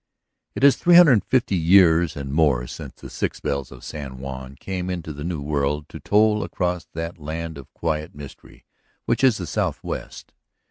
It 0.55 0.63
is 0.63 0.77
three 0.77 0.95
hundred 0.95 1.11
and 1.11 1.23
fifty 1.25 1.55
years 1.55 2.15
and 2.15 2.33
more 2.33 2.65
since 2.65 2.93
the 2.95 3.07
six 3.07 3.39
bells 3.39 3.71
of 3.71 3.83
San 3.83 4.17
Juan 4.17 4.55
came 4.55 4.89
into 4.89 5.13
the 5.13 5.23
new 5.23 5.43
world 5.43 5.87
to 5.89 5.99
toll 5.99 6.43
across 6.43 6.85
that 6.93 7.19
land 7.19 7.55
of 7.55 7.71
quiet 7.71 8.15
mystery 8.15 8.65
which 9.05 9.23
is 9.23 9.37
the 9.37 9.45
southwest. 9.45 10.33